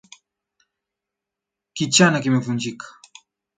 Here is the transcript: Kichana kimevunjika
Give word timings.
Kichana 1.75 2.19
kimevunjika 2.23 2.87